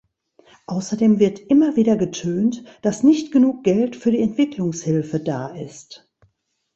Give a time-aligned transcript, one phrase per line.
[0.65, 6.11] Außerdem wird immer wieder getönt, dass nicht genug Geld für die Entwicklungshilfe da ist.